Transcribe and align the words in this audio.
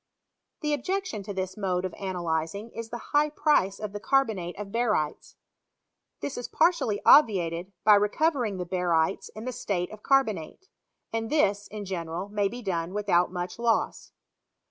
The 0.61 0.73
objection 0.73 1.21
to 1.21 1.31
this 1.31 1.55
mode 1.55 1.85
of 1.85 1.93
analyzing 1.93 2.71
is 2.71 2.89
the 2.89 3.11
high 3.13 3.29
price 3.29 3.77
of 3.79 3.93
the 3.93 3.99
carbonate 3.99 4.57
of 4.57 4.71
barytes. 4.71 5.35
This 6.21 6.39
is 6.39 6.47
partly 6.47 6.99
obviated 7.05 7.71
by 7.83 7.93
recovering 7.93 8.57
the 8.57 8.65
barytes 8.65 9.29
in 9.35 9.45
the 9.45 9.51
state 9.53 9.91
of 9.91 10.01
carbonate; 10.01 10.69
and 11.13 11.29
this, 11.29 11.67
in 11.67 11.85
general, 11.85 12.29
may 12.29 12.47
be 12.47 12.63
done, 12.63 12.95
without 12.95 13.31
much 13.31 13.59
loss. 13.59 14.11